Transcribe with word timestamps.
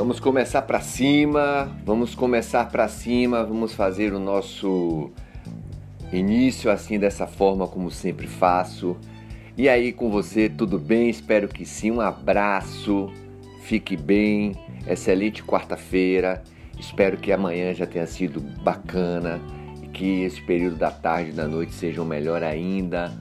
Vamos 0.00 0.18
começar 0.18 0.62
para 0.62 0.80
cima, 0.80 1.70
vamos 1.84 2.14
começar 2.14 2.70
para 2.70 2.88
cima, 2.88 3.44
vamos 3.44 3.74
fazer 3.74 4.14
o 4.14 4.18
nosso 4.18 5.10
início 6.10 6.70
assim 6.70 6.98
dessa 6.98 7.26
forma 7.26 7.68
como 7.68 7.90
sempre 7.90 8.26
faço. 8.26 8.96
E 9.58 9.68
aí 9.68 9.92
com 9.92 10.10
você, 10.10 10.48
tudo 10.48 10.78
bem? 10.78 11.10
Espero 11.10 11.48
que 11.48 11.66
sim. 11.66 11.90
Um 11.90 12.00
abraço. 12.00 13.12
Fique 13.60 13.94
bem. 13.94 14.54
Excelente 14.86 15.42
quarta-feira. 15.44 16.42
Espero 16.78 17.18
que 17.18 17.30
amanhã 17.30 17.74
já 17.74 17.86
tenha 17.86 18.06
sido 18.06 18.40
bacana 18.40 19.38
e 19.82 19.86
que 19.86 20.22
esse 20.22 20.40
período 20.40 20.76
da 20.76 20.90
tarde 20.90 21.28
e 21.28 21.34
da 21.34 21.46
noite 21.46 21.74
sejam 21.74 22.06
melhor 22.06 22.42
ainda. 22.42 23.12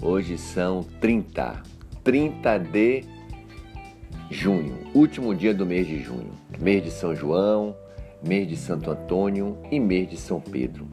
Hoje 0.00 0.38
são 0.38 0.84
30, 1.00 1.60
30 2.04 2.58
de 2.58 3.17
junho, 4.30 4.76
último 4.94 5.34
dia 5.34 5.54
do 5.54 5.64
mês 5.64 5.86
de 5.86 6.02
junho, 6.02 6.32
mês 6.58 6.84
de 6.84 6.90
São 6.90 7.14
João, 7.14 7.74
mês 8.22 8.46
de 8.46 8.56
Santo 8.56 8.90
Antônio 8.90 9.56
e 9.70 9.80
mês 9.80 10.08
de 10.10 10.16
São 10.16 10.40
Pedro. 10.40 10.86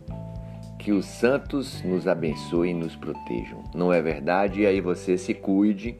Que 0.79 0.91
os 0.91 1.05
santos 1.05 1.83
nos 1.83 2.07
abençoem 2.07 2.71
e 2.71 2.79
nos 2.79 2.95
protejam. 2.95 3.61
Não 3.73 3.91
é 3.91 4.01
verdade? 4.01 4.61
E 4.61 4.65
aí 4.65 4.79
você 4.79 5.17
se 5.17 5.33
cuide. 5.33 5.97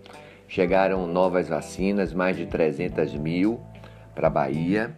Chegaram 0.48 1.08
novas 1.08 1.50
vacinas, 1.50 2.14
mais 2.14 2.38
de 2.38 2.46
300 2.46 3.16
mil 3.16 3.60
para 4.14 4.28
a 4.28 4.30
Bahia. 4.30 4.96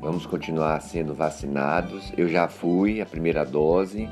Vamos 0.00 0.24
continuar 0.24 0.80
sendo 0.80 1.12
vacinados. 1.12 2.12
Eu 2.16 2.28
já 2.28 2.48
fui 2.48 3.00
a 3.00 3.06
primeira 3.06 3.44
dose, 3.44 4.08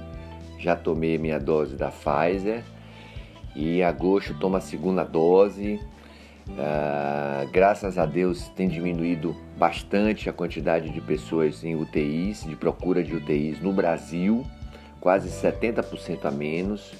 já 0.58 0.74
tomei 0.74 1.16
minha 1.18 1.38
dose 1.38 1.76
da 1.76 1.90
Pfizer 1.90 2.64
e 3.54 3.82
agosto 3.82 4.34
tomo 4.34 4.56
a 4.56 4.60
segunda 4.60 5.04
dose. 5.04 5.80
Uh, 6.48 7.48
graças 7.52 7.96
a 7.98 8.04
Deus 8.04 8.48
tem 8.48 8.68
diminuído 8.68 9.36
bastante 9.56 10.28
a 10.28 10.32
quantidade 10.32 10.90
de 10.90 11.00
pessoas 11.00 11.64
em 11.64 11.76
UTIs, 11.76 12.44
de 12.44 12.56
procura 12.56 13.02
de 13.02 13.14
UTIs 13.14 13.60
no 13.60 13.72
Brasil, 13.72 14.44
quase 15.00 15.28
70% 15.28 16.24
a 16.24 16.30
menos. 16.30 16.92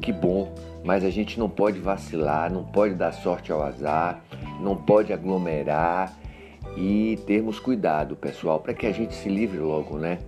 Que 0.00 0.12
bom, 0.12 0.54
mas 0.82 1.04
a 1.04 1.10
gente 1.10 1.38
não 1.38 1.48
pode 1.48 1.78
vacilar, 1.78 2.50
não 2.50 2.64
pode 2.64 2.94
dar 2.94 3.12
sorte 3.12 3.52
ao 3.52 3.62
azar, 3.62 4.22
não 4.60 4.74
pode 4.74 5.12
aglomerar 5.12 6.16
e 6.76 7.18
termos 7.26 7.58
cuidado, 7.58 8.16
pessoal, 8.16 8.60
para 8.60 8.74
que 8.74 8.86
a 8.86 8.92
gente 8.92 9.14
se 9.14 9.28
livre 9.28 9.58
logo, 9.58 9.98
né? 9.98 10.18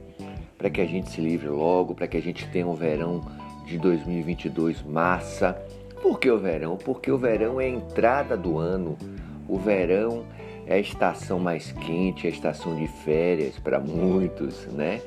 Para 0.57 0.69
que 0.69 0.81
a 0.81 0.87
gente 0.87 1.11
se 1.11 1.21
livre 1.21 1.49
logo, 1.49 1.95
para 1.95 2.07
que 2.07 2.17
a 2.17 2.23
gente 2.23 2.47
tenha 2.49 2.67
um 2.67 2.75
verão 2.75 3.23
de 3.67 3.79
2022 3.79 4.83
massa 4.83 5.57
por 6.03 6.19
que 6.19 6.31
o 6.31 6.39
verão? 6.39 6.77
Porque 6.77 7.11
o 7.11 7.19
verão 7.19 7.61
é 7.61 7.67
a 7.67 7.69
entrada 7.69 8.37
do 8.37 8.59
ano. 8.59 8.97
O 9.49 9.59
verão 9.59 10.25
é 10.67 10.75
a 10.75 10.79
estação 10.79 11.39
mais 11.39 11.73
quente, 11.73 12.27
é 12.27 12.31
a 12.31 12.33
estação 12.33 12.77
de 12.77 12.87
férias 12.87 13.59
para 13.59 13.81
muitos, 13.81 14.67
né? 14.67 15.01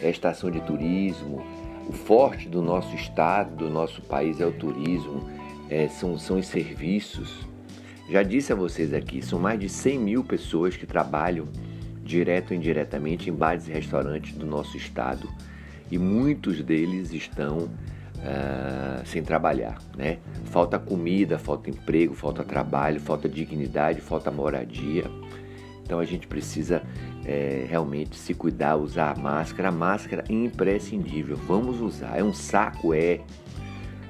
É 0.00 0.08
a 0.08 0.10
estação 0.10 0.50
de 0.50 0.60
turismo. 0.60 1.42
O 1.88 1.92
forte 1.92 2.48
do 2.48 2.60
nosso 2.60 2.94
estado, 2.94 3.56
do 3.56 3.70
nosso 3.70 4.02
país 4.02 4.40
é 4.40 4.46
o 4.46 4.52
turismo, 4.52 5.28
é, 5.70 5.88
são, 5.88 6.18
são 6.18 6.38
os 6.38 6.46
serviços. 6.46 7.46
Já 8.10 8.22
disse 8.22 8.52
a 8.52 8.56
vocês 8.56 8.92
aqui, 8.92 9.22
são 9.22 9.38
mais 9.38 9.58
de 9.58 9.68
100 9.68 9.98
mil 9.98 10.24
pessoas 10.24 10.76
que 10.76 10.86
trabalham 10.86 11.46
direto 12.02 12.52
ou 12.52 12.56
indiretamente 12.56 13.30
em 13.30 13.32
bares 13.32 13.68
e 13.68 13.72
restaurantes 13.72 14.32
do 14.32 14.46
nosso 14.46 14.76
estado 14.76 15.28
e 15.90 15.98
muitos 15.98 16.62
deles 16.62 17.12
estão 17.12 17.68
uh, 18.18 19.06
sem 19.06 19.22
trabalhar, 19.22 19.78
né? 19.96 20.18
Falta 20.46 20.78
comida, 20.78 21.38
falta 21.38 21.70
emprego, 21.70 22.14
falta 22.14 22.42
trabalho, 22.44 23.00
falta 23.00 23.28
dignidade, 23.28 24.00
falta 24.00 24.30
moradia. 24.30 25.04
Então 25.82 26.00
a 26.00 26.04
gente 26.04 26.26
precisa 26.26 26.82
é, 27.24 27.64
realmente 27.68 28.16
se 28.16 28.34
cuidar, 28.34 28.76
usar 28.76 29.12
a 29.12 29.20
máscara. 29.20 29.68
A 29.68 29.72
máscara 29.72 30.24
é 30.28 30.32
imprescindível, 30.32 31.36
vamos 31.36 31.80
usar. 31.80 32.18
É 32.18 32.24
um 32.24 32.32
saco, 32.32 32.92
é. 32.92 33.20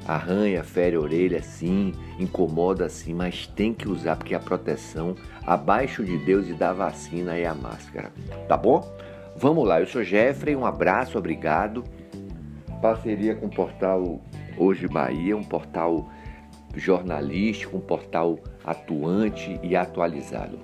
Arranha, 0.06 0.62
fere 0.62 0.94
a 0.94 1.00
orelha, 1.00 1.42
sim, 1.42 1.92
incomoda 2.16 2.88
sim, 2.88 3.12
mas 3.12 3.48
tem 3.48 3.74
que 3.74 3.88
usar 3.88 4.14
porque 4.14 4.36
a 4.36 4.38
proteção 4.38 5.16
abaixo 5.44 6.04
de 6.04 6.16
Deus 6.18 6.48
e 6.48 6.52
da 6.52 6.72
vacina 6.72 7.36
é 7.36 7.44
a 7.44 7.54
máscara. 7.54 8.12
Tá 8.46 8.56
bom? 8.56 8.88
Vamos 9.36 9.66
lá, 9.66 9.80
eu 9.80 9.86
sou 9.86 10.04
Jeffrey, 10.04 10.54
um 10.54 10.64
abraço, 10.64 11.18
obrigado 11.18 11.82
parceria 12.76 13.34
com 13.34 13.46
o 13.46 13.50
portal 13.50 14.20
Hoje 14.56 14.88
Bahia, 14.88 15.36
um 15.36 15.42
portal 15.42 16.08
jornalístico, 16.74 17.76
um 17.76 17.80
portal 17.80 18.38
atuante 18.64 19.58
e 19.62 19.76
atualizado. 19.76 20.58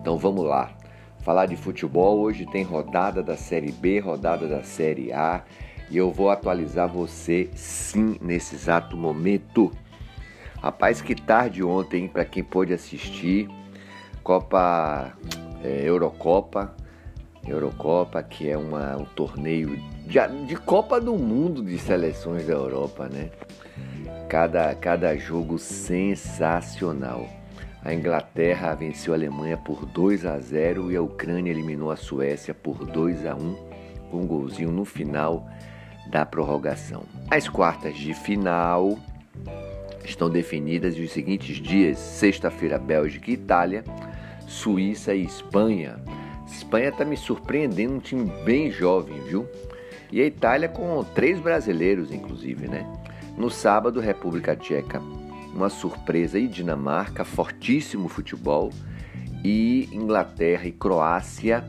Então 0.00 0.16
vamos 0.18 0.44
lá. 0.44 0.76
Falar 1.20 1.46
de 1.46 1.56
futebol, 1.56 2.18
hoje 2.20 2.46
tem 2.46 2.62
rodada 2.62 3.22
da 3.22 3.36
Série 3.36 3.72
B, 3.72 4.00
rodada 4.00 4.48
da 4.48 4.62
Série 4.62 5.12
A, 5.12 5.44
e 5.90 5.96
eu 5.96 6.10
vou 6.10 6.30
atualizar 6.30 6.88
você 6.88 7.50
sim 7.54 8.16
nesse 8.20 8.54
exato 8.54 8.96
momento. 8.96 9.70
Rapaz, 10.62 11.02
que 11.02 11.14
tarde 11.14 11.62
ontem 11.62 12.08
para 12.08 12.24
quem 12.24 12.42
pôde 12.42 12.72
assistir 12.72 13.48
Copa 14.22 15.12
é, 15.62 15.82
Eurocopa, 15.84 16.74
Eurocopa, 17.46 18.22
que 18.22 18.48
é 18.48 18.56
uma, 18.56 18.96
um 18.96 19.04
torneio 19.04 19.76
de, 20.06 20.18
de 20.46 20.56
Copa 20.56 21.00
do 21.00 21.14
Mundo 21.14 21.62
de 21.62 21.78
seleções 21.78 22.46
da 22.46 22.52
Europa, 22.52 23.08
né? 23.08 23.30
Cada, 24.28 24.74
cada 24.74 25.16
jogo 25.16 25.58
sensacional. 25.58 27.28
A 27.82 27.94
Inglaterra 27.94 28.74
venceu 28.74 29.14
a 29.14 29.16
Alemanha 29.16 29.56
por 29.56 29.86
2 29.86 30.26
a 30.26 30.38
0 30.38 30.92
e 30.92 30.96
a 30.96 31.02
Ucrânia 31.02 31.50
eliminou 31.50 31.90
a 31.90 31.96
Suécia 31.96 32.52
por 32.52 32.84
2 32.84 33.26
a 33.26 33.34
1 33.34 33.70
com 34.10 34.18
um 34.18 34.26
golzinho 34.26 34.70
no 34.70 34.84
final 34.84 35.48
da 36.10 36.26
prorrogação. 36.26 37.04
As 37.30 37.48
quartas 37.48 37.96
de 37.96 38.12
final 38.12 38.98
estão 40.04 40.28
definidas 40.28 40.96
nos 40.96 41.12
seguintes 41.12 41.56
dias: 41.56 41.98
sexta-feira, 41.98 42.78
Bélgica 42.78 43.30
e 43.30 43.34
Itália, 43.34 43.84
Suíça 44.46 45.14
e 45.14 45.24
Espanha. 45.24 45.96
Espanha 46.52 46.88
está 46.88 47.04
me 47.04 47.16
surpreendendo, 47.16 47.94
um 47.94 47.98
time 47.98 48.30
bem 48.44 48.70
jovem, 48.70 49.20
viu? 49.22 49.46
E 50.12 50.20
a 50.20 50.26
Itália 50.26 50.68
com 50.68 51.02
três 51.04 51.38
brasileiros, 51.38 52.12
inclusive, 52.12 52.66
né? 52.68 52.86
No 53.36 53.48
sábado, 53.50 54.00
República 54.00 54.56
Tcheca, 54.56 55.00
uma 55.54 55.68
surpresa 55.68 56.38
e 56.38 56.46
Dinamarca, 56.46 57.24
fortíssimo 57.24 58.08
futebol. 58.08 58.70
E 59.42 59.88
Inglaterra 59.92 60.66
e 60.66 60.72
Croácia, 60.72 61.64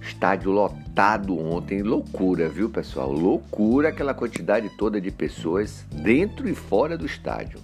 estádio 0.00 0.50
lotado 0.50 1.38
ontem. 1.38 1.82
Loucura, 1.82 2.48
viu, 2.48 2.68
pessoal? 2.68 3.10
Loucura 3.10 3.88
aquela 3.88 4.12
quantidade 4.12 4.68
toda 4.76 5.00
de 5.00 5.10
pessoas 5.10 5.86
dentro 5.90 6.48
e 6.48 6.54
fora 6.54 6.98
do 6.98 7.06
estádio. 7.06 7.60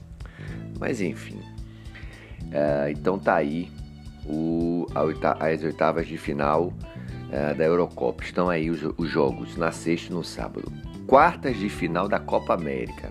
Mas 0.78 1.00
enfim. 1.00 1.38
Uh, 2.44 2.90
então 2.90 3.18
tá 3.18 3.34
aí 3.34 3.70
o, 4.30 4.86
as 5.40 5.62
oitavas 5.62 6.06
de 6.06 6.16
final 6.16 6.66
uh, 6.66 7.54
da 7.56 7.64
Eurocopa. 7.64 8.22
Estão 8.22 8.48
aí 8.48 8.70
os, 8.70 8.82
os 8.96 9.08
jogos 9.08 9.56
na 9.56 9.72
sexta 9.72 10.12
e 10.12 10.14
no 10.14 10.22
sábado. 10.22 10.72
Quartas 11.06 11.56
de 11.56 11.68
final 11.68 12.08
da 12.08 12.20
Copa 12.20 12.54
América. 12.54 13.10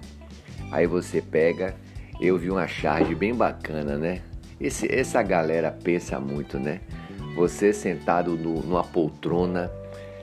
Aí 0.72 0.88
você 0.88 1.22
pega, 1.22 1.76
eu 2.22 2.38
vi 2.38 2.50
uma 2.50 2.68
charge 2.68 3.14
bem 3.14 3.34
bacana, 3.34 3.98
né? 3.98 4.22
Esse, 4.60 4.94
essa 4.94 5.22
galera 5.22 5.72
pensa 5.72 6.20
muito, 6.20 6.60
né? 6.60 6.82
Você 7.36 7.74
sentado 7.74 8.36
no, 8.36 8.62
numa 8.62 8.84
poltrona, 8.84 9.72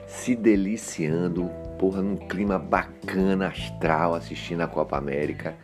se 0.07 0.35
deliciando, 0.35 1.49
porra, 1.77 2.01
num 2.01 2.15
clima 2.15 2.57
bacana, 2.57 3.47
astral, 3.47 4.13
assistindo 4.13 4.61
a 4.61 4.67
Copa 4.67 4.97
América, 4.97 5.55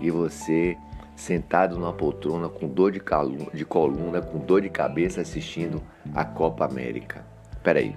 e 0.00 0.10
você 0.10 0.76
sentado 1.16 1.78
numa 1.78 1.92
poltrona 1.92 2.48
com 2.48 2.66
dor 2.68 2.92
de, 2.92 3.00
caluna, 3.00 3.46
de 3.52 3.64
coluna, 3.64 4.20
com 4.20 4.38
dor 4.38 4.60
de 4.60 4.68
cabeça 4.68 5.20
assistindo 5.20 5.82
a 6.14 6.24
Copa 6.24 6.64
América. 6.64 7.24
Peraí, 7.62 7.94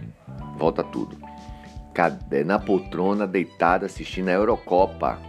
volta 0.58 0.84
tudo. 0.84 1.18
Na 2.46 2.60
poltrona, 2.60 3.26
deitado 3.26 3.86
assistindo 3.86 4.30
a 4.30 4.34
Eurocopa. 4.34 5.20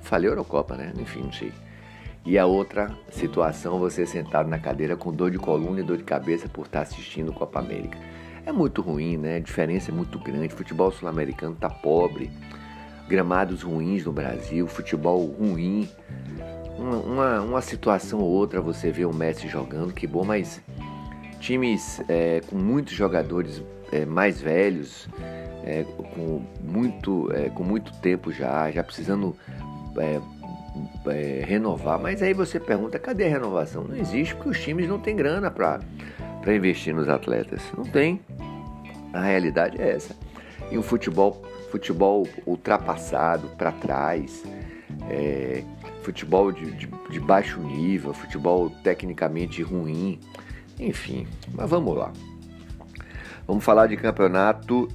falei 0.00 0.28
Eurocopa, 0.28 0.74
né? 0.74 0.92
Enfim, 0.98 1.20
não 1.20 1.32
sei. 1.32 1.52
E 2.26 2.36
a 2.36 2.46
outra 2.46 2.90
situação, 3.10 3.78
você 3.78 4.04
sentado 4.04 4.48
na 4.48 4.58
cadeira 4.58 4.96
com 4.96 5.12
dor 5.12 5.30
de 5.30 5.38
coluna 5.38 5.80
e 5.80 5.84
dor 5.84 5.98
de 5.98 6.04
cabeça 6.04 6.48
por 6.48 6.66
estar 6.66 6.80
assistindo 6.80 7.32
Copa 7.32 7.60
América. 7.60 7.96
É 8.44 8.50
muito 8.50 8.82
ruim, 8.82 9.16
né? 9.16 9.36
A 9.36 9.40
diferença 9.40 9.90
é 9.90 9.94
muito 9.94 10.18
grande. 10.18 10.52
O 10.52 10.56
futebol 10.56 10.90
sul-americano 10.90 11.54
tá 11.54 11.70
pobre, 11.70 12.30
gramados 13.08 13.62
ruins 13.62 14.04
no 14.04 14.12
Brasil, 14.12 14.66
futebol 14.66 15.24
ruim 15.26 15.88
uma, 16.78 16.96
uma, 16.96 17.40
uma, 17.40 17.60
situação 17.62 18.20
ou 18.20 18.28
outra 18.30 18.60
você 18.60 18.90
vê 18.90 19.04
o 19.04 19.12
Messi 19.12 19.48
jogando, 19.48 19.92
que 19.92 20.06
bom, 20.06 20.24
mas 20.24 20.60
times 21.40 22.00
é, 22.08 22.40
com 22.46 22.56
muitos 22.56 22.94
jogadores 22.94 23.62
é, 23.92 24.04
mais 24.04 24.40
velhos, 24.40 25.08
é, 25.64 25.84
com, 25.84 26.42
muito, 26.60 27.30
é, 27.32 27.48
com 27.50 27.62
muito 27.62 27.92
tempo 28.00 28.32
já, 28.32 28.70
já 28.70 28.82
precisando 28.82 29.36
é, 29.98 30.20
é, 31.06 31.44
renovar. 31.44 31.98
Mas 32.00 32.22
aí 32.22 32.34
você 32.34 32.58
pergunta, 32.58 32.98
cadê 32.98 33.24
a 33.26 33.28
renovação? 33.28 33.84
Não 33.84 33.96
existe 33.96 34.34
porque 34.34 34.50
os 34.50 34.60
times 34.60 34.88
não 34.88 34.98
têm 34.98 35.14
grana 35.14 35.50
para 35.50 35.80
investir 36.54 36.94
nos 36.94 37.08
atletas? 37.08 37.62
Não 37.76 37.84
tem. 37.84 38.20
A 39.12 39.20
realidade 39.20 39.80
é 39.80 39.90
essa. 39.90 40.16
E 40.70 40.78
um 40.78 40.82
futebol, 40.82 41.42
futebol 41.70 42.26
ultrapassado, 42.46 43.48
para 43.56 43.70
trás, 43.70 44.42
futebol 46.04 46.52
de, 46.52 46.70
de, 46.72 46.86
de 46.86 47.20
baixo 47.20 47.58
nível, 47.60 48.12
futebol 48.12 48.70
tecnicamente 48.82 49.62
ruim, 49.62 50.20
enfim. 50.78 51.26
Mas 51.52 51.68
vamos 51.68 51.96
lá. 51.96 52.12
Vamos 53.46 53.64
falar 53.64 53.86
de 53.86 53.96
campeonato. 53.96 54.88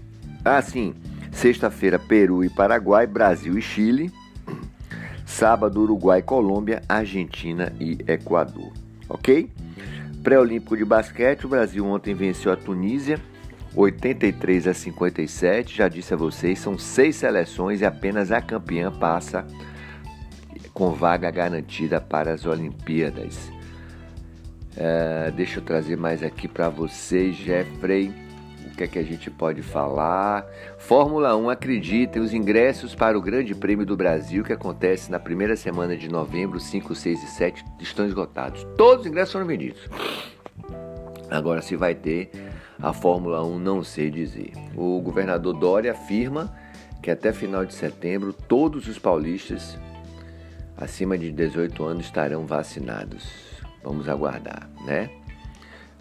Ah, 0.46 0.62
sim. 0.62 0.94
Sexta-feira, 1.32 1.98
Peru 2.00 2.44
e 2.44 2.50
Paraguai, 2.50 3.08
Brasil 3.08 3.58
e 3.58 3.62
Chile. 3.62 4.12
Sábado, 5.26 5.82
Uruguai, 5.82 6.22
Colômbia, 6.22 6.82
Argentina 6.88 7.74
e 7.80 7.98
Equador. 8.08 8.72
Ok? 9.08 9.50
Pré-olímpico 10.24 10.76
de 10.76 10.84
basquete, 10.84 11.46
o 11.46 11.50
Brasil 11.50 11.86
ontem 11.86 12.14
venceu 12.14 12.52
a 12.52 12.56
Tunísia 12.56 13.20
83 13.76 14.68
a 14.68 14.74
57. 14.74 15.78
Já 15.78 15.88
disse 15.88 16.14
a 16.14 16.18
vocês, 16.18 16.60
são 16.60 16.78
seis 16.78 17.16
seleções 17.16 17.82
e 17.82 17.86
apenas 17.86 18.32
a 18.32 18.42
campeã 18.42 18.92
passa 18.92 19.46
com 20.80 20.92
vaga 20.92 21.30
garantida 21.30 22.00
para 22.00 22.32
as 22.32 22.46
Olimpíadas. 22.46 23.52
É, 24.78 25.30
deixa 25.30 25.60
eu 25.60 25.64
trazer 25.64 25.98
mais 25.98 26.24
aqui 26.24 26.48
para 26.48 26.70
vocês, 26.70 27.36
Jeffrey. 27.36 28.14
O 28.66 28.78
que 28.78 28.86
é 28.86 28.88
que 28.88 28.98
a 28.98 29.04
gente 29.04 29.30
pode 29.30 29.62
falar? 29.62 30.48
Fórmula 30.78 31.36
1, 31.36 31.50
acreditem, 31.50 32.22
os 32.22 32.34
ingressos 32.34 32.96
para 32.96 33.18
o 33.18 33.22
Grande 33.22 33.54
Prêmio 33.54 33.86
do 33.86 33.98
Brasil, 33.98 34.42
que 34.42 34.54
acontece 34.54 35.12
na 35.12 35.20
primeira 35.20 35.58
semana 35.58 35.98
de 35.98 36.08
novembro, 36.08 36.62
5, 36.62 36.96
6 36.96 37.24
e 37.24 37.28
7, 37.28 37.66
estão 37.82 38.06
esgotados. 38.06 38.66
Todos 38.78 39.02
os 39.02 39.12
ingressos 39.12 39.34
foram 39.34 39.48
vendidos. 39.48 39.82
Agora, 41.30 41.62
se 41.62 41.76
vai 41.76 41.94
ter 41.94 42.32
a 42.82 42.94
Fórmula 42.94 43.44
1, 43.44 43.60
não 43.60 43.84
sei 43.84 44.10
dizer. 44.10 44.54
O 44.78 45.02
governador 45.02 45.60
Dória 45.60 45.92
afirma 45.92 46.56
que 47.04 47.12
até 47.12 47.34
final 47.34 47.66
de 47.66 47.74
setembro 47.74 48.32
todos 48.32 48.88
os 48.88 48.98
paulistas 48.98 49.78
acima 50.80 51.18
de 51.18 51.32
18 51.32 51.84
anos 51.84 52.06
estarão 52.06 52.46
vacinados. 52.46 53.28
Vamos 53.84 54.08
aguardar, 54.08 54.70
né? 54.86 55.10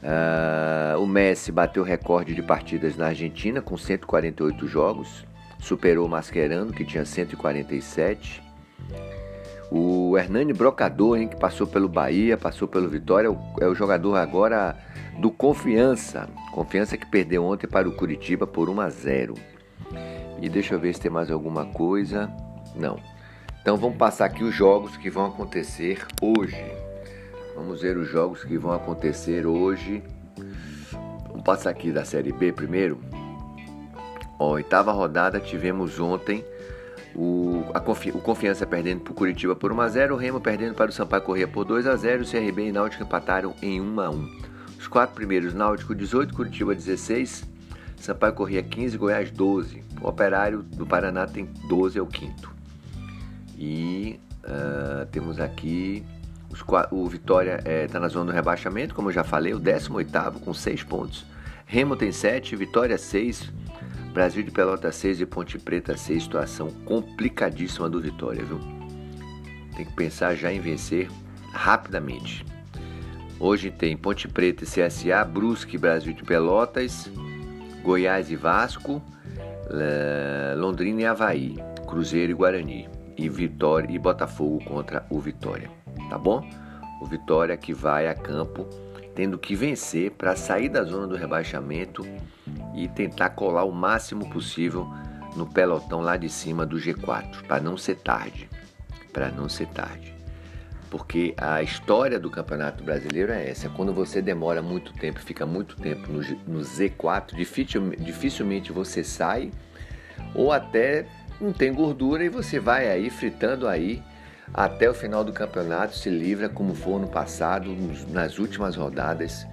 Uh, 0.00 1.00
o 1.00 1.06
Messi 1.06 1.50
bateu 1.50 1.82
recorde 1.82 2.34
de 2.34 2.42
partidas 2.42 2.96
na 2.96 3.06
Argentina 3.06 3.60
com 3.60 3.76
148 3.76 4.68
jogos, 4.68 5.26
superou 5.58 6.06
o 6.06 6.08
Mascherano, 6.08 6.72
que 6.72 6.84
tinha 6.84 7.04
147. 7.04 8.42
O 9.70 10.16
Hernani 10.16 10.52
Brocador, 10.52 11.18
hein, 11.18 11.28
que 11.28 11.36
passou 11.36 11.66
pelo 11.66 11.88
Bahia, 11.88 12.38
passou 12.38 12.66
pelo 12.68 12.88
Vitória, 12.88 13.28
é 13.60 13.66
o 13.66 13.74
jogador 13.74 14.14
agora 14.14 14.76
do 15.18 15.30
Confiança. 15.30 16.28
Confiança 16.52 16.96
que 16.96 17.04
perdeu 17.04 17.44
ontem 17.44 17.66
para 17.66 17.88
o 17.88 17.92
Curitiba 17.92 18.46
por 18.46 18.70
1 18.70 18.80
a 18.80 18.88
0. 18.88 19.34
E 20.40 20.48
deixa 20.48 20.74
eu 20.74 20.80
ver 20.80 20.94
se 20.94 21.00
tem 21.00 21.10
mais 21.10 21.30
alguma 21.30 21.66
coisa. 21.66 22.30
Não. 22.74 22.98
Então 23.60 23.76
vamos 23.76 23.96
passar 23.96 24.26
aqui 24.26 24.42
os 24.42 24.54
jogos 24.54 24.96
que 24.96 25.10
vão 25.10 25.26
acontecer 25.26 26.06
hoje. 26.22 26.64
Vamos 27.54 27.82
ver 27.82 27.96
os 27.96 28.08
jogos 28.08 28.44
que 28.44 28.56
vão 28.56 28.72
acontecer 28.72 29.46
hoje. 29.46 30.02
Vamos 31.28 31.42
passar 31.42 31.70
aqui 31.70 31.90
da 31.90 32.04
Série 32.04 32.32
B 32.32 32.52
primeiro. 32.52 33.00
Ó, 34.38 34.52
oitava 34.52 34.92
rodada 34.92 35.40
tivemos 35.40 35.98
ontem 35.98 36.44
o, 37.14 37.64
Confi 37.84 38.10
o 38.10 38.20
Confiança 38.20 38.64
perdendo 38.64 39.00
para 39.00 39.10
o 39.10 39.14
Curitiba 39.14 39.56
por 39.56 39.72
1x0, 39.72 40.12
o 40.12 40.16
Remo 40.16 40.40
perdendo 40.40 40.74
para 40.74 40.90
o 40.90 40.92
Sampaio 40.92 41.22
Corrêa 41.22 41.48
por 41.48 41.66
2x0, 41.66 42.22
o 42.22 42.30
CRB 42.30 42.68
e 42.68 42.72
Náutico 42.72 43.02
empataram 43.02 43.54
em 43.60 43.80
1x1. 43.80 44.48
Os 44.78 44.86
quatro 44.86 45.16
primeiros, 45.16 45.52
Náutico 45.52 45.94
18, 45.94 46.32
Curitiba 46.32 46.74
16, 46.74 47.44
Sampaio 47.96 48.32
Corrêa 48.34 48.62
15, 48.62 48.96
Goiás 48.96 49.30
12. 49.32 49.82
O 50.00 50.08
Operário 50.08 50.62
do 50.62 50.86
Paraná 50.86 51.26
tem 51.26 51.46
12, 51.68 51.98
é 51.98 52.02
o 52.02 52.06
quinto. 52.06 52.57
E 53.58 54.20
uh, 54.44 55.04
temos 55.06 55.40
aqui 55.40 56.04
os, 56.48 56.64
o 56.92 57.06
Vitória 57.08 57.56
está 57.56 57.70
é, 57.70 57.86
tá 57.88 57.98
na 57.98 58.06
zona 58.06 58.26
do 58.26 58.32
rebaixamento, 58.32 58.94
como 58.94 59.08
eu 59.08 59.12
já 59.12 59.24
falei, 59.24 59.52
o 59.52 59.58
18 59.58 60.38
com 60.40 60.54
6 60.54 60.84
pontos. 60.84 61.26
Remo 61.66 61.96
tem 61.96 62.12
7, 62.12 62.54
Vitória 62.54 62.96
6, 62.96 63.52
Brasil 64.14 64.44
de 64.44 64.52
Pelota 64.52 64.92
6 64.92 65.20
e 65.20 65.26
Ponte 65.26 65.58
Preta 65.58 65.96
6. 65.96 66.22
Situação 66.22 66.70
complicadíssima 66.84 67.90
do 67.90 68.00
Vitória, 68.00 68.44
viu? 68.44 68.60
Tem 69.76 69.84
que 69.84 69.92
pensar 69.92 70.34
já 70.34 70.52
em 70.52 70.60
vencer 70.60 71.08
rapidamente. 71.52 72.46
Hoje 73.40 73.70
tem 73.70 73.96
Ponte 73.96 74.28
Preta 74.28 74.64
e 74.64 74.66
CSA, 74.66 75.24
Brusque 75.24 75.76
Brasil 75.76 76.12
de 76.12 76.22
Pelotas, 76.22 77.10
Goiás 77.82 78.30
e 78.30 78.36
Vasco, 78.36 79.02
Londrina 80.56 81.02
e 81.02 81.06
Havaí, 81.06 81.56
Cruzeiro 81.86 82.32
e 82.32 82.34
Guarani 82.34 82.97
e 83.18 83.28
Vitória 83.28 83.92
e 83.92 83.98
Botafogo 83.98 84.64
contra 84.64 85.04
o 85.10 85.18
Vitória, 85.18 85.68
tá 86.08 86.16
bom? 86.16 86.48
O 87.02 87.06
Vitória 87.06 87.56
que 87.56 87.74
vai 87.74 88.06
a 88.06 88.14
campo 88.14 88.66
tendo 89.14 89.36
que 89.36 89.56
vencer 89.56 90.12
para 90.12 90.36
sair 90.36 90.68
da 90.68 90.84
zona 90.84 91.08
do 91.08 91.16
rebaixamento 91.16 92.06
e 92.72 92.86
tentar 92.86 93.30
colar 93.30 93.64
o 93.64 93.72
máximo 93.72 94.30
possível 94.30 94.88
no 95.34 95.44
pelotão 95.44 96.00
lá 96.00 96.16
de 96.16 96.28
cima 96.28 96.64
do 96.64 96.76
G4, 96.76 97.42
para 97.48 97.60
não 97.60 97.76
ser 97.76 97.96
tarde, 97.96 98.48
para 99.12 99.28
não 99.28 99.48
ser 99.48 99.66
tarde. 99.68 100.14
Porque 100.88 101.34
a 101.36 101.60
história 101.62 102.18
do 102.18 102.30
Campeonato 102.30 102.84
Brasileiro 102.84 103.32
é 103.32 103.50
essa, 103.50 103.68
quando 103.68 103.92
você 103.92 104.22
demora 104.22 104.62
muito 104.62 104.92
tempo, 104.92 105.18
fica 105.18 105.44
muito 105.44 105.76
tempo 105.76 106.10
no, 106.12 106.20
no 106.46 106.60
Z4, 106.60 107.34
dificilmente 107.98 108.70
você 108.70 109.02
sai 109.02 109.50
ou 110.34 110.52
até 110.52 111.06
não 111.40 111.52
tem 111.52 111.72
gordura 111.72 112.24
e 112.24 112.28
você 112.28 112.58
vai 112.58 112.88
aí 112.88 113.10
fritando 113.10 113.68
aí 113.68 114.02
até 114.52 114.88
o 114.88 114.94
final 114.94 115.22
do 115.22 115.32
campeonato, 115.32 115.96
se 115.96 116.08
livra 116.08 116.48
como 116.48 116.74
foi 116.74 117.00
no 117.00 117.08
passado, 117.08 117.76
nas 118.10 118.38
últimas 118.38 118.76
rodadas, 118.76 119.46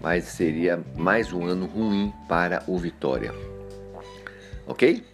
mas 0.00 0.24
seria 0.24 0.80
mais 0.96 1.32
um 1.32 1.44
ano 1.44 1.66
ruim 1.66 2.12
para 2.28 2.62
o 2.66 2.78
Vitória. 2.78 3.32
Ok? 4.66 5.04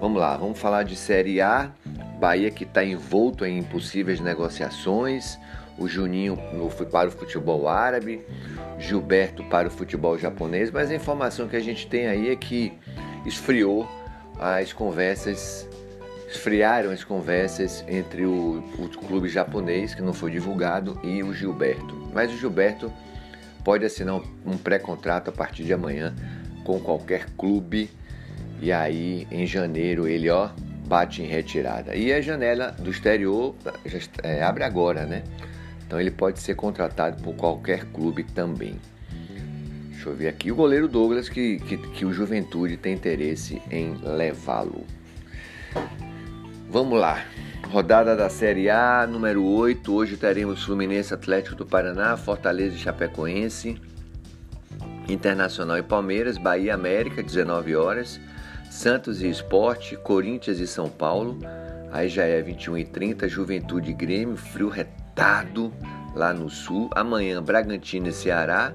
Vamos 0.00 0.20
lá, 0.20 0.36
vamos 0.36 0.58
falar 0.58 0.82
de 0.82 0.96
Série 0.96 1.40
A. 1.40 1.70
Bahia 2.18 2.50
que 2.50 2.64
está 2.64 2.82
envolto 2.82 3.44
em 3.44 3.58
impossíveis 3.58 4.20
negociações. 4.20 5.38
O 5.76 5.88
Juninho 5.88 6.38
para 6.90 7.08
o 7.08 7.10
futebol 7.10 7.68
árabe, 7.68 8.24
Gilberto 8.78 9.42
para 9.44 9.66
o 9.66 9.70
futebol 9.70 10.16
japonês, 10.16 10.70
mas 10.70 10.88
a 10.88 10.94
informação 10.94 11.48
que 11.48 11.56
a 11.56 11.60
gente 11.60 11.86
tem 11.88 12.06
aí 12.06 12.30
é 12.30 12.36
que 12.36 12.72
esfriou 13.26 13.88
as 14.38 14.72
conversas, 14.72 15.68
esfriaram 16.28 16.90
as 16.90 17.04
conversas 17.04 17.84
entre 17.88 18.24
o, 18.24 18.64
o 18.78 18.88
clube 18.88 19.28
japonês, 19.28 19.94
que 19.94 20.02
não 20.02 20.12
foi 20.12 20.30
divulgado, 20.30 20.98
e 21.02 21.22
o 21.22 21.32
Gilberto. 21.32 21.94
Mas 22.12 22.32
o 22.32 22.36
Gilberto 22.36 22.92
pode 23.62 23.84
assinar 23.84 24.20
um 24.44 24.58
pré-contrato 24.58 25.30
a 25.30 25.32
partir 25.32 25.64
de 25.64 25.72
amanhã 25.72 26.14
com 26.64 26.78
qualquer 26.80 27.26
clube 27.36 27.90
e 28.60 28.72
aí 28.72 29.26
em 29.30 29.46
janeiro 29.46 30.06
ele 30.06 30.30
ó 30.30 30.50
bate 30.86 31.22
em 31.22 31.26
retirada. 31.26 31.94
E 31.96 32.12
a 32.12 32.20
janela 32.20 32.70
do 32.70 32.90
exterior 32.90 33.54
já, 33.84 33.98
é, 34.22 34.42
abre 34.42 34.64
agora, 34.64 35.04
né? 35.06 35.22
Então 35.86 36.00
ele 36.00 36.10
pode 36.10 36.40
ser 36.40 36.54
contratado 36.54 37.22
por 37.22 37.34
qualquer 37.34 37.84
clube 37.86 38.24
também. 38.24 38.78
Deixa 40.04 40.10
eu 40.10 40.18
ver 40.18 40.28
aqui. 40.28 40.52
O 40.52 40.54
goleiro 40.54 40.86
Douglas, 40.86 41.30
que, 41.30 41.58
que, 41.60 41.78
que 41.78 42.04
o 42.04 42.12
Juventude 42.12 42.76
tem 42.76 42.92
interesse 42.92 43.62
em 43.70 43.96
levá-lo. 44.02 44.84
Vamos 46.68 47.00
lá. 47.00 47.24
Rodada 47.70 48.14
da 48.14 48.28
Série 48.28 48.68
A, 48.68 49.06
número 49.06 49.42
8. 49.42 49.94
Hoje 49.94 50.18
teremos 50.18 50.62
Fluminense 50.62 51.14
Atlético 51.14 51.56
do 51.56 51.64
Paraná, 51.64 52.18
Fortaleza 52.18 52.76
e 52.76 52.78
Chapecoense, 52.78 53.80
Internacional 55.08 55.78
e 55.78 55.82
Palmeiras, 55.82 56.36
Bahia 56.36 56.74
América, 56.74 57.22
19 57.22 57.74
horas, 57.74 58.20
Santos 58.70 59.22
e 59.22 59.30
Esporte, 59.30 59.96
Corinthians 59.96 60.60
e 60.60 60.66
São 60.66 60.90
Paulo. 60.90 61.38
Aí 61.90 62.10
já 62.10 62.24
é 62.24 62.42
21 62.42 62.76
e 62.76 62.84
30 62.84 63.26
Juventude 63.26 63.90
e 63.90 63.94
Grêmio, 63.94 64.36
frio 64.36 64.68
retado 64.68 65.72
lá 66.14 66.34
no 66.34 66.50
sul. 66.50 66.90
Amanhã, 66.94 67.42
Bragantino 67.42 68.08
e 68.08 68.12
Ceará, 68.12 68.74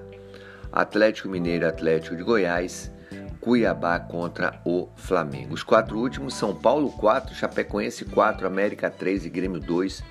Atlético 0.71 1.29
Mineiro 1.29 1.67
Atlético 1.67 2.15
de 2.15 2.23
Goiás, 2.23 2.91
Cuiabá 3.39 3.99
contra 3.99 4.61
o 4.65 4.89
Flamengo. 4.95 5.53
Os 5.53 5.63
quatro 5.63 5.97
últimos, 5.97 6.33
São 6.33 6.53
Paulo 6.53 6.91
4, 6.91 7.33
Chapecoense 7.33 8.05
4, 8.05 8.45
América 8.45 8.89
3 8.89 9.25
e 9.25 9.29
Grêmio 9.29 9.59
2. 9.59 10.03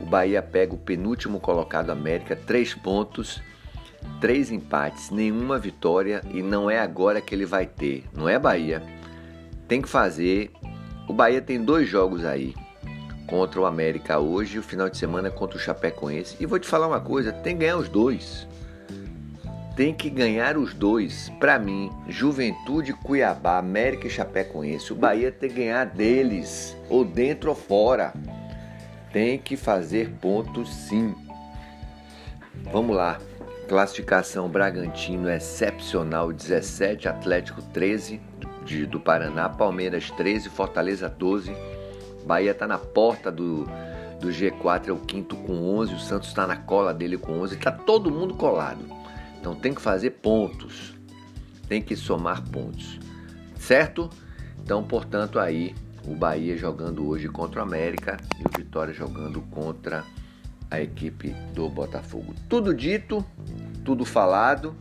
O 0.00 0.06
Bahia 0.06 0.42
pega 0.42 0.74
o 0.74 0.78
penúltimo 0.78 1.38
colocado 1.38 1.90
América, 1.90 2.34
3 2.34 2.74
pontos, 2.74 3.40
3 4.20 4.50
empates, 4.50 5.10
nenhuma 5.10 5.58
vitória 5.58 6.20
e 6.32 6.42
não 6.42 6.68
é 6.68 6.78
agora 6.78 7.20
que 7.20 7.34
ele 7.34 7.46
vai 7.46 7.64
ter, 7.64 8.04
não 8.12 8.28
é 8.28 8.38
Bahia. 8.38 8.82
Tem 9.68 9.80
que 9.80 9.88
fazer. 9.88 10.50
O 11.08 11.12
Bahia 11.12 11.40
tem 11.40 11.62
dois 11.62 11.88
jogos 11.88 12.24
aí 12.24 12.54
contra 13.26 13.60
o 13.60 13.66
América 13.66 14.18
hoje, 14.18 14.58
o 14.58 14.62
final 14.62 14.90
de 14.90 14.96
semana 14.96 15.30
contra 15.30 15.56
o 15.56 15.60
Chapecoense. 15.60 16.36
E 16.40 16.46
vou 16.46 16.58
te 16.58 16.66
falar 16.66 16.88
uma 16.88 17.00
coisa, 17.00 17.32
tem 17.32 17.54
que 17.54 17.60
ganhar 17.60 17.76
os 17.76 17.88
dois. 17.88 18.46
Tem 19.76 19.92
que 19.92 20.08
ganhar 20.08 20.56
os 20.56 20.72
dois. 20.72 21.30
Para 21.40 21.58
mim, 21.58 21.90
Juventude, 22.08 22.92
Cuiabá, 22.92 23.58
América 23.58 24.06
e 24.06 24.10
Chapecoense, 24.10 24.92
o 24.92 24.96
Bahia 24.96 25.32
tem 25.32 25.50
que 25.50 25.56
ganhar 25.56 25.86
deles, 25.86 26.76
ou 26.88 27.04
dentro 27.04 27.50
ou 27.50 27.56
fora. 27.56 28.12
Tem 29.12 29.38
que 29.38 29.56
fazer 29.56 30.10
pontos 30.20 30.72
sim. 30.72 31.14
Vamos 32.72 32.96
lá. 32.96 33.18
Classificação 33.68 34.48
Bragantino 34.48 35.30
excepcional 35.30 36.32
17, 36.32 37.08
Atlético 37.08 37.62
13 37.62 38.20
de, 38.64 38.84
do 38.86 39.00
Paraná, 39.00 39.48
Palmeiras 39.48 40.10
13, 40.10 40.50
Fortaleza 40.50 41.08
12. 41.08 41.54
Bahia 42.26 42.50
está 42.50 42.66
na 42.66 42.78
porta 42.78 43.30
do, 43.32 43.64
do 44.20 44.28
G4, 44.28 44.88
é 44.88 44.92
o 44.92 44.98
quinto 44.98 45.36
com 45.36 45.76
11. 45.78 45.94
O 45.94 45.98
Santos 45.98 46.28
está 46.28 46.46
na 46.46 46.56
cola 46.56 46.92
dele 46.92 47.16
com 47.16 47.40
11. 47.40 47.54
Está 47.54 47.72
todo 47.72 48.10
mundo 48.10 48.34
colado. 48.34 49.03
Então 49.44 49.54
tem 49.54 49.74
que 49.74 49.82
fazer 49.82 50.08
pontos, 50.12 50.94
tem 51.68 51.82
que 51.82 51.94
somar 51.94 52.40
pontos, 52.48 52.98
certo? 53.58 54.08
Então, 54.58 54.82
portanto, 54.82 55.38
aí 55.38 55.74
o 56.06 56.14
Bahia 56.14 56.56
jogando 56.56 57.06
hoje 57.06 57.28
contra 57.28 57.60
o 57.60 57.62
América 57.62 58.16
e 58.40 58.42
o 58.42 58.56
Vitória 58.56 58.94
jogando 58.94 59.42
contra 59.42 60.02
a 60.70 60.80
equipe 60.80 61.36
do 61.52 61.68
Botafogo. 61.68 62.34
Tudo 62.48 62.74
dito, 62.74 63.22
tudo 63.84 64.06
falado, 64.06 64.74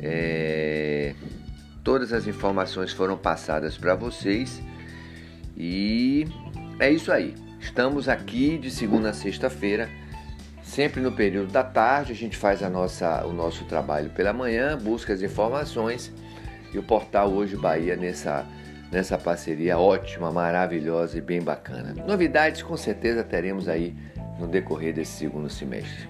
é... 0.00 1.14
todas 1.84 2.12
as 2.12 2.26
informações 2.26 2.90
foram 2.92 3.16
passadas 3.16 3.78
para 3.78 3.94
vocês 3.94 4.60
e 5.56 6.26
é 6.80 6.90
isso 6.90 7.12
aí. 7.12 7.36
Estamos 7.60 8.08
aqui 8.08 8.58
de 8.58 8.68
segunda 8.68 9.10
a 9.10 9.14
sexta-feira 9.14 9.88
Sempre 10.70 11.00
no 11.00 11.10
período 11.10 11.50
da 11.50 11.64
tarde, 11.64 12.12
a 12.12 12.14
gente 12.14 12.36
faz 12.36 12.62
a 12.62 12.70
nossa, 12.70 13.26
o 13.26 13.32
nosso 13.32 13.64
trabalho 13.64 14.08
pela 14.10 14.32
manhã, 14.32 14.78
busca 14.78 15.12
as 15.12 15.20
informações 15.20 16.12
e 16.72 16.78
o 16.78 16.82
portal 16.82 17.28
Hoje 17.32 17.56
Bahia 17.56 17.96
nessa, 17.96 18.46
nessa 18.92 19.18
parceria 19.18 19.76
ótima, 19.76 20.30
maravilhosa 20.30 21.18
e 21.18 21.20
bem 21.20 21.42
bacana. 21.42 21.92
Novidades 22.06 22.62
com 22.62 22.76
certeza 22.76 23.24
teremos 23.24 23.68
aí 23.68 23.96
no 24.38 24.46
decorrer 24.46 24.94
desse 24.94 25.10
segundo 25.10 25.50
semestre. 25.50 26.08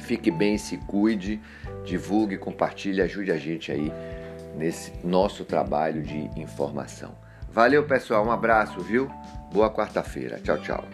Fique 0.00 0.32
bem, 0.32 0.58
se 0.58 0.76
cuide, 0.78 1.40
divulgue, 1.84 2.36
compartilhe, 2.36 3.00
ajude 3.00 3.30
a 3.30 3.38
gente 3.38 3.70
aí 3.70 3.92
nesse 4.56 4.92
nosso 5.04 5.44
trabalho 5.44 6.02
de 6.02 6.28
informação. 6.34 7.14
Valeu, 7.48 7.84
pessoal, 7.84 8.26
um 8.26 8.32
abraço, 8.32 8.80
viu? 8.80 9.08
Boa 9.52 9.72
quarta-feira. 9.72 10.40
Tchau, 10.40 10.58
tchau. 10.58 10.84